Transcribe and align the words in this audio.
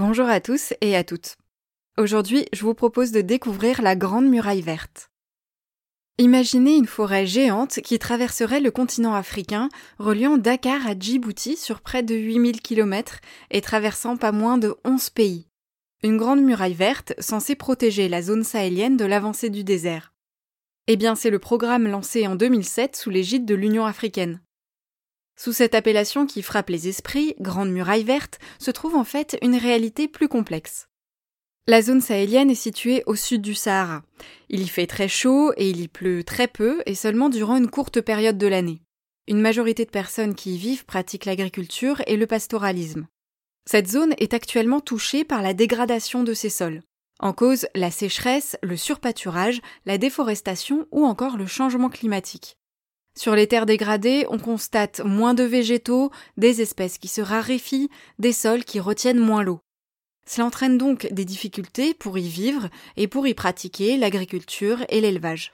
Bonjour 0.00 0.28
à 0.28 0.40
tous 0.40 0.74
et 0.80 0.94
à 0.94 1.02
toutes. 1.02 1.34
Aujourd'hui, 1.96 2.46
je 2.52 2.62
vous 2.62 2.72
propose 2.72 3.10
de 3.10 3.20
découvrir 3.20 3.82
la 3.82 3.96
Grande 3.96 4.28
Muraille 4.28 4.62
Verte. 4.62 5.10
Imaginez 6.18 6.76
une 6.76 6.86
forêt 6.86 7.26
géante 7.26 7.80
qui 7.80 7.98
traverserait 7.98 8.60
le 8.60 8.70
continent 8.70 9.12
africain, 9.12 9.68
reliant 9.98 10.38
Dakar 10.38 10.86
à 10.86 10.96
Djibouti 10.96 11.56
sur 11.56 11.80
près 11.80 12.04
de 12.04 12.14
8000 12.14 12.60
km 12.60 13.18
et 13.50 13.60
traversant 13.60 14.16
pas 14.16 14.30
moins 14.30 14.56
de 14.56 14.76
11 14.84 15.10
pays. 15.10 15.48
Une 16.04 16.16
grande 16.16 16.42
muraille 16.42 16.74
verte 16.74 17.14
censée 17.18 17.56
protéger 17.56 18.08
la 18.08 18.22
zone 18.22 18.44
sahélienne 18.44 18.96
de 18.96 19.04
l'avancée 19.04 19.50
du 19.50 19.64
désert. 19.64 20.14
Eh 20.86 20.94
bien, 20.94 21.16
c'est 21.16 21.30
le 21.30 21.40
programme 21.40 21.88
lancé 21.88 22.24
en 22.28 22.36
2007 22.36 22.94
sous 22.94 23.10
l'égide 23.10 23.46
de 23.46 23.56
l'Union 23.56 23.84
africaine. 23.84 24.40
Sous 25.38 25.52
cette 25.52 25.76
appellation 25.76 26.26
qui 26.26 26.42
frappe 26.42 26.68
les 26.68 26.88
esprits, 26.88 27.36
Grande 27.38 27.70
Muraille 27.70 28.02
Verte, 28.02 28.40
se 28.58 28.72
trouve 28.72 28.96
en 28.96 29.04
fait 29.04 29.38
une 29.40 29.54
réalité 29.54 30.08
plus 30.08 30.26
complexe. 30.26 30.88
La 31.68 31.80
zone 31.80 32.00
sahélienne 32.00 32.50
est 32.50 32.56
située 32.56 33.04
au 33.06 33.14
sud 33.14 33.40
du 33.40 33.54
Sahara. 33.54 34.02
Il 34.48 34.60
y 34.62 34.66
fait 34.66 34.88
très 34.88 35.06
chaud 35.06 35.52
et 35.56 35.70
il 35.70 35.80
y 35.80 35.86
pleut 35.86 36.24
très 36.24 36.48
peu 36.48 36.82
et 36.86 36.96
seulement 36.96 37.28
durant 37.28 37.56
une 37.56 37.70
courte 37.70 38.00
période 38.00 38.36
de 38.36 38.48
l'année. 38.48 38.82
Une 39.28 39.40
majorité 39.40 39.84
de 39.84 39.90
personnes 39.90 40.34
qui 40.34 40.56
y 40.56 40.58
vivent 40.58 40.86
pratiquent 40.86 41.26
l'agriculture 41.26 42.02
et 42.08 42.16
le 42.16 42.26
pastoralisme. 42.26 43.06
Cette 43.64 43.88
zone 43.88 44.14
est 44.18 44.34
actuellement 44.34 44.80
touchée 44.80 45.22
par 45.22 45.42
la 45.42 45.54
dégradation 45.54 46.24
de 46.24 46.34
ses 46.34 46.50
sols. 46.50 46.82
En 47.20 47.32
cause, 47.32 47.68
la 47.76 47.92
sécheresse, 47.92 48.56
le 48.62 48.76
surpâturage, 48.76 49.60
la 49.86 49.98
déforestation 49.98 50.88
ou 50.90 51.04
encore 51.04 51.36
le 51.36 51.46
changement 51.46 51.90
climatique. 51.90 52.57
Sur 53.18 53.34
les 53.34 53.48
terres 53.48 53.66
dégradées, 53.66 54.26
on 54.30 54.38
constate 54.38 55.00
moins 55.04 55.34
de 55.34 55.42
végétaux, 55.42 56.12
des 56.36 56.62
espèces 56.62 56.98
qui 56.98 57.08
se 57.08 57.20
raréfient, 57.20 57.90
des 58.20 58.32
sols 58.32 58.64
qui 58.64 58.78
retiennent 58.78 59.18
moins 59.18 59.42
l'eau. 59.42 59.58
Cela 60.24 60.46
entraîne 60.46 60.78
donc 60.78 61.08
des 61.10 61.24
difficultés 61.24 61.94
pour 61.94 62.16
y 62.16 62.28
vivre 62.28 62.68
et 62.96 63.08
pour 63.08 63.26
y 63.26 63.34
pratiquer 63.34 63.96
l'agriculture 63.96 64.84
et 64.88 65.00
l'élevage. 65.00 65.52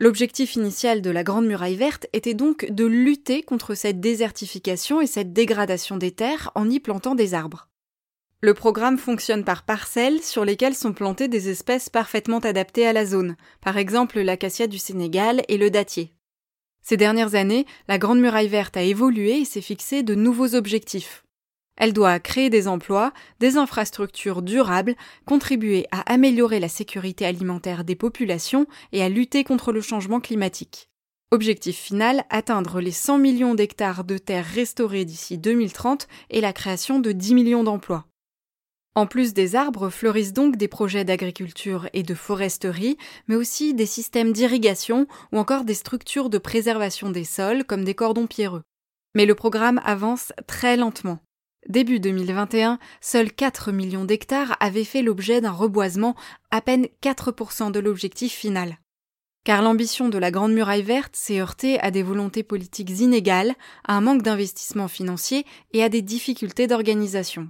L'objectif 0.00 0.56
initial 0.56 1.02
de 1.02 1.10
la 1.10 1.22
Grande 1.22 1.46
Muraille 1.46 1.76
Verte 1.76 2.08
était 2.12 2.34
donc 2.34 2.68
de 2.68 2.84
lutter 2.84 3.44
contre 3.44 3.76
cette 3.76 4.00
désertification 4.00 5.00
et 5.00 5.06
cette 5.06 5.32
dégradation 5.32 5.96
des 5.98 6.10
terres 6.10 6.50
en 6.56 6.68
y 6.68 6.80
plantant 6.80 7.14
des 7.14 7.32
arbres. 7.32 7.68
Le 8.40 8.54
programme 8.54 8.98
fonctionne 8.98 9.44
par 9.44 9.62
parcelles 9.62 10.20
sur 10.20 10.44
lesquelles 10.44 10.74
sont 10.74 10.94
plantées 10.94 11.28
des 11.28 11.48
espèces 11.48 11.88
parfaitement 11.88 12.40
adaptées 12.40 12.88
à 12.88 12.92
la 12.92 13.06
zone, 13.06 13.36
par 13.60 13.76
exemple 13.76 14.18
l'acacia 14.20 14.66
du 14.66 14.78
Sénégal 14.78 15.42
et 15.46 15.58
le 15.58 15.70
dattier. 15.70 16.12
Ces 16.82 16.96
dernières 16.96 17.34
années, 17.34 17.66
la 17.88 17.98
Grande 17.98 18.20
Muraille 18.20 18.48
Verte 18.48 18.76
a 18.76 18.82
évolué 18.82 19.40
et 19.40 19.44
s'est 19.44 19.60
fixé 19.60 20.02
de 20.02 20.14
nouveaux 20.14 20.54
objectifs. 20.54 21.24
Elle 21.76 21.92
doit 21.92 22.18
créer 22.20 22.50
des 22.50 22.68
emplois, 22.68 23.12
des 23.40 23.56
infrastructures 23.56 24.42
durables, 24.42 24.94
contribuer 25.24 25.86
à 25.90 26.00
améliorer 26.12 26.60
la 26.60 26.68
sécurité 26.68 27.24
alimentaire 27.24 27.84
des 27.84 27.96
populations 27.96 28.66
et 28.92 29.02
à 29.02 29.08
lutter 29.08 29.42
contre 29.42 29.72
le 29.72 29.80
changement 29.80 30.20
climatique. 30.20 30.88
Objectif 31.30 31.78
final, 31.78 32.24
atteindre 32.28 32.80
les 32.80 32.90
100 32.90 33.18
millions 33.18 33.54
d'hectares 33.54 34.04
de 34.04 34.18
terres 34.18 34.44
restaurées 34.44 35.06
d'ici 35.06 35.38
2030 35.38 36.06
et 36.28 36.42
la 36.42 36.52
création 36.52 37.00
de 37.00 37.10
10 37.12 37.34
millions 37.34 37.64
d'emplois. 37.64 38.04
En 38.94 39.06
plus 39.06 39.32
des 39.32 39.56
arbres 39.56 39.88
fleurissent 39.88 40.34
donc 40.34 40.56
des 40.56 40.68
projets 40.68 41.04
d'agriculture 41.04 41.88
et 41.94 42.02
de 42.02 42.14
foresterie, 42.14 42.98
mais 43.26 43.36
aussi 43.36 43.72
des 43.72 43.86
systèmes 43.86 44.32
d'irrigation 44.32 45.06
ou 45.32 45.38
encore 45.38 45.64
des 45.64 45.74
structures 45.74 46.28
de 46.28 46.36
préservation 46.36 47.10
des 47.10 47.24
sols 47.24 47.64
comme 47.64 47.84
des 47.84 47.94
cordons 47.94 48.26
pierreux. 48.26 48.62
Mais 49.14 49.24
le 49.24 49.34
programme 49.34 49.80
avance 49.84 50.32
très 50.46 50.76
lentement. 50.76 51.20
Début 51.68 52.00
2021, 52.00 52.78
seuls 53.00 53.32
4 53.32 53.72
millions 53.72 54.04
d'hectares 54.04 54.56
avaient 54.60 54.84
fait 54.84 55.02
l'objet 55.02 55.40
d'un 55.40 55.52
reboisement, 55.52 56.14
à 56.50 56.60
peine 56.60 56.86
4% 57.02 57.70
de 57.70 57.80
l'objectif 57.80 58.32
final. 58.32 58.76
Car 59.44 59.62
l'ambition 59.62 60.08
de 60.08 60.18
la 60.18 60.30
Grande 60.30 60.52
Muraille 60.52 60.82
Verte 60.82 61.16
s'est 61.16 61.40
heurtée 61.40 61.80
à 61.80 61.90
des 61.90 62.02
volontés 62.02 62.42
politiques 62.42 63.00
inégales, 63.00 63.54
à 63.86 63.96
un 63.96 64.00
manque 64.00 64.22
d'investissement 64.22 64.88
financier 64.88 65.46
et 65.72 65.82
à 65.82 65.88
des 65.88 66.02
difficultés 66.02 66.66
d'organisation. 66.66 67.48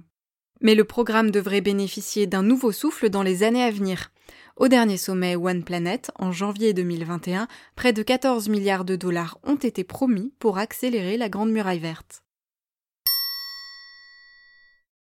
Mais 0.63 0.73
le 0.73 0.85
programme 0.85 1.29
devrait 1.29 1.61
bénéficier 1.61 2.25
d'un 2.25 2.41
nouveau 2.41 2.71
souffle 2.71 3.09
dans 3.09 3.21
les 3.21 3.43
années 3.43 3.63
à 3.63 3.69
venir. 3.69 4.09
Au 4.55 4.67
dernier 4.67 4.97
sommet 4.97 5.35
One 5.35 5.63
Planet, 5.63 6.09
en 6.17 6.31
janvier 6.31 6.73
2021, 6.73 7.47
près 7.75 7.93
de 7.93 8.01
14 8.01 8.49
milliards 8.49 8.85
de 8.85 8.95
dollars 8.95 9.37
ont 9.43 9.55
été 9.55 9.83
promis 9.83 10.33
pour 10.39 10.57
accélérer 10.57 11.17
la 11.17 11.29
Grande 11.29 11.51
Muraille 11.51 11.79
Verte. 11.79 12.23